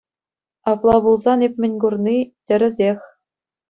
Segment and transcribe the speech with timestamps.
[0.71, 2.17] Апла пулсан эп мӗн курни–
[2.47, 2.99] тӗрӗсех.